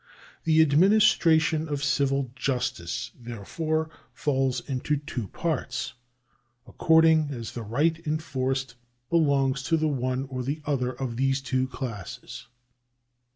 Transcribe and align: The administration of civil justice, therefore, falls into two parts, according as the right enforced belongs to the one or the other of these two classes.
The 0.45 0.63
administration 0.63 1.69
of 1.69 1.83
civil 1.83 2.31
justice, 2.35 3.11
therefore, 3.19 3.91
falls 4.15 4.67
into 4.67 4.97
two 4.97 5.27
parts, 5.27 5.93
according 6.65 7.29
as 7.29 7.51
the 7.51 7.61
right 7.61 7.99
enforced 8.07 8.77
belongs 9.11 9.61
to 9.61 9.77
the 9.77 9.87
one 9.87 10.23
or 10.25 10.41
the 10.41 10.63
other 10.65 10.91
of 10.91 11.17
these 11.17 11.39
two 11.39 11.67
classes. 11.67 12.47